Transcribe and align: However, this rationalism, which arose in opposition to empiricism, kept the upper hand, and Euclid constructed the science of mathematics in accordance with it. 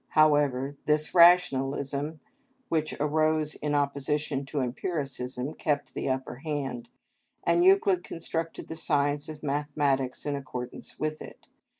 However, 0.17 0.77
this 0.85 1.13
rationalism, 1.13 2.21
which 2.69 2.95
arose 2.99 3.53
in 3.53 3.75
opposition 3.75 4.45
to 4.47 4.59
empiricism, 4.61 5.53
kept 5.53 5.93
the 5.93 6.09
upper 6.09 6.37
hand, 6.37 6.89
and 7.43 7.63
Euclid 7.63 8.03
constructed 8.03 8.67
the 8.67 8.75
science 8.75 9.29
of 9.29 9.43
mathematics 9.43 10.25
in 10.25 10.35
accordance 10.35 10.97
with 10.97 11.21
it. 11.21 11.45